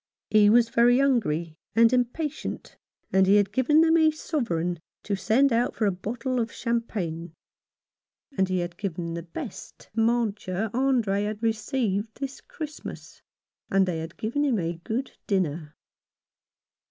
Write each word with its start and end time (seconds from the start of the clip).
He 0.31 0.49
was 0.49 0.69
very 0.69 0.97
hungry 0.97 1.59
and 1.75 1.93
impatient, 1.93 2.75
and 3.13 3.27
he 3.27 3.35
had 3.35 3.51
given 3.51 3.81
them 3.81 3.97
a 3.97 4.09
sovereign 4.09 4.79
to 5.03 5.15
send 5.15 5.53
out 5.53 5.75
for 5.75 5.85
a 5.85 5.91
bottle 5.91 6.39
of 6.39 6.51
champagne; 6.51 7.35
and 8.35 8.49
he 8.49 8.61
had 8.61 8.77
given 8.77 9.13
the 9.13 9.21
best 9.21 9.91
mancia 9.95 10.71
Andre 10.73 11.25
had 11.25 11.43
received 11.43 12.19
this 12.19 12.41
Christmas. 12.41 13.21
And 13.69 13.85
they 13.85 13.99
had 13.99 14.17
given 14.17 14.43
him 14.43 14.57
a 14.57 14.81
good 14.83 15.11
dinner. 15.27 15.75